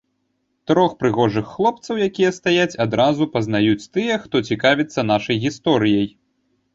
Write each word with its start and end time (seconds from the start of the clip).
Трох 0.69 0.93
прыгожых 1.01 1.49
хлопцаў, 1.57 1.99
якія 2.07 2.31
стаяць, 2.37 2.73
адразу 2.85 3.27
пазнаюць 3.35 3.89
тыя, 3.99 4.17
хто 4.23 4.35
цікавіцца 4.49 5.05
нашай 5.11 5.35
гісторыяй. 5.45 6.07